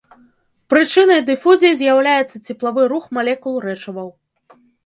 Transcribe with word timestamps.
Прычынай 0.73 1.21
дыфузіі 1.27 1.77
з'яўляецца 1.83 2.37
цеплавы 2.47 2.89
рух 2.95 3.05
малекул 3.19 3.55
рэчываў. 3.71 4.07